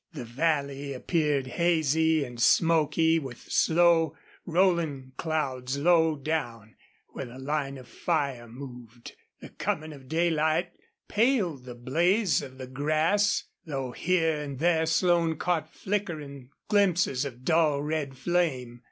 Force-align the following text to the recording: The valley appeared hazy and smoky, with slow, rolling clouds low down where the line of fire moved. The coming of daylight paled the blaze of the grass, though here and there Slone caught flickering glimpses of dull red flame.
The 0.13 0.25
valley 0.25 0.93
appeared 0.93 1.45
hazy 1.45 2.23
and 2.23 2.39
smoky, 2.41 3.19
with 3.19 3.37
slow, 3.51 4.17
rolling 4.47 5.11
clouds 5.15 5.77
low 5.77 6.15
down 6.15 6.75
where 7.09 7.25
the 7.27 7.37
line 7.37 7.77
of 7.77 7.87
fire 7.87 8.47
moved. 8.47 9.11
The 9.41 9.49
coming 9.49 9.93
of 9.93 10.07
daylight 10.07 10.71
paled 11.07 11.65
the 11.65 11.75
blaze 11.75 12.41
of 12.41 12.57
the 12.57 12.65
grass, 12.65 13.43
though 13.63 13.91
here 13.91 14.41
and 14.41 14.57
there 14.57 14.87
Slone 14.87 15.37
caught 15.37 15.71
flickering 15.71 16.49
glimpses 16.67 17.23
of 17.23 17.45
dull 17.45 17.83
red 17.83 18.17
flame. 18.17 18.79